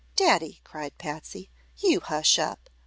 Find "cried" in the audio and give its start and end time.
0.63-0.97